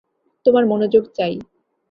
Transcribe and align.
তোমার 0.45 0.63
মনোযোগ 0.65 1.03
চাই। 1.15 1.33